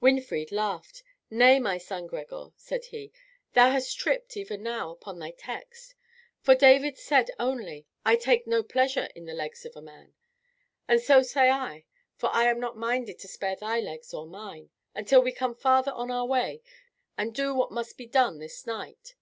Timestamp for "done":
18.06-18.38